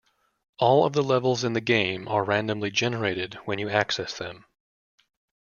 [0.57, 4.45] All of the levels in the game are randomly generated when you access them.